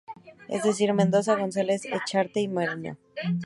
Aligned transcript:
Es 0.47 0.63
decir: 0.63 0.91
Mendoza, 0.95 1.35
González-Echarte 1.35 2.39
y 2.39 2.47
Moreno. 2.47 2.97